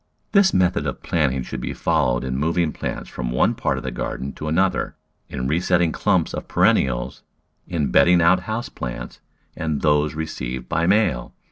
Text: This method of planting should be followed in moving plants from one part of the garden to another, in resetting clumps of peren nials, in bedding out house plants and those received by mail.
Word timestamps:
This 0.31 0.51
method 0.51 0.87
of 0.87 1.03
planting 1.03 1.43
should 1.43 1.61
be 1.61 1.75
followed 1.75 2.23
in 2.23 2.35
moving 2.35 2.71
plants 2.73 3.07
from 3.07 3.29
one 3.31 3.53
part 3.53 3.77
of 3.77 3.83
the 3.83 3.91
garden 3.91 4.33
to 4.33 4.47
another, 4.47 4.95
in 5.29 5.47
resetting 5.47 5.91
clumps 5.91 6.33
of 6.33 6.47
peren 6.47 6.83
nials, 6.83 7.21
in 7.67 7.91
bedding 7.91 8.19
out 8.19 8.39
house 8.39 8.67
plants 8.67 9.19
and 9.55 9.81
those 9.83 10.15
received 10.15 10.67
by 10.67 10.87
mail. 10.87 11.35